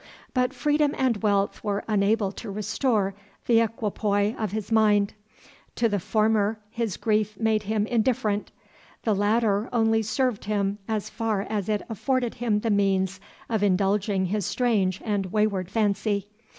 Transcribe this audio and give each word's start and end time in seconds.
But 0.33 0.51
freedom 0.51 0.95
and 0.97 1.21
wealth 1.21 1.63
were 1.63 1.83
unable 1.87 2.31
to 2.31 2.49
restore 2.49 3.13
the 3.45 3.59
equipoise 3.59 4.33
of 4.35 4.51
his 4.51 4.71
mind; 4.71 5.13
to 5.75 5.87
the 5.87 5.99
former 5.99 6.57
his 6.71 6.97
grief 6.97 7.39
made 7.39 7.61
him 7.61 7.85
indifferent 7.85 8.51
the 9.03 9.13
latter 9.13 9.69
only 9.71 10.01
served 10.01 10.45
him 10.45 10.79
as 10.87 11.07
far 11.11 11.41
as 11.43 11.69
it 11.69 11.83
afforded 11.87 12.33
him 12.33 12.61
the 12.61 12.71
means 12.71 13.19
of 13.47 13.61
indulging 13.61 14.25
his 14.25 14.43
strange 14.43 14.99
and 15.05 15.27
wayward 15.27 15.69
fancy. 15.69 16.29